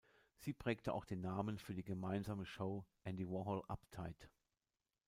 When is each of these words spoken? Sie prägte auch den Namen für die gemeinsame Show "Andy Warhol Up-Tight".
Sie 0.39 0.51
prägte 0.53 0.93
auch 0.93 1.05
den 1.05 1.21
Namen 1.21 1.59
für 1.59 1.75
die 1.75 1.83
gemeinsame 1.83 2.43
Show 2.47 2.87
"Andy 3.03 3.27
Warhol 3.27 3.63
Up-Tight". 3.67 4.31